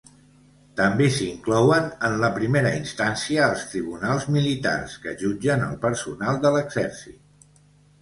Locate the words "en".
2.09-2.15